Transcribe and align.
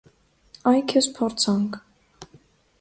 Այ 0.71 0.79
քեզ 0.93 1.09
փորձանք։ 1.19 1.79